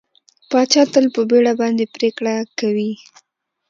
[0.49, 2.91] پاچا تل په بېړه باندې پرېکړه کوي کوي.